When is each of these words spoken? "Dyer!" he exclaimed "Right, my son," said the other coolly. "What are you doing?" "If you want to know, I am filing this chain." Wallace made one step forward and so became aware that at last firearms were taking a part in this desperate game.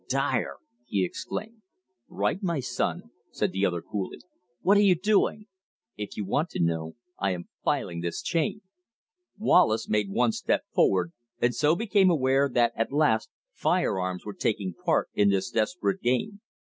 "Dyer!" 0.09 0.55
he 0.87 1.05
exclaimed 1.05 1.61
"Right, 2.09 2.41
my 2.41 2.59
son," 2.59 3.11
said 3.29 3.51
the 3.51 3.67
other 3.67 3.83
coolly. 3.83 4.19
"What 4.63 4.75
are 4.77 4.81
you 4.81 4.95
doing?" 4.95 5.45
"If 5.95 6.17
you 6.17 6.25
want 6.25 6.49
to 6.49 6.59
know, 6.59 6.95
I 7.19 7.33
am 7.35 7.49
filing 7.63 8.01
this 8.01 8.23
chain." 8.23 8.61
Wallace 9.37 9.87
made 9.87 10.09
one 10.09 10.31
step 10.31 10.63
forward 10.73 11.11
and 11.39 11.53
so 11.53 11.75
became 11.75 12.09
aware 12.09 12.49
that 12.49 12.73
at 12.75 12.91
last 12.91 13.29
firearms 13.53 14.25
were 14.25 14.33
taking 14.33 14.73
a 14.75 14.83
part 14.83 15.09
in 15.13 15.29
this 15.29 15.51
desperate 15.51 16.01
game. 16.01 16.41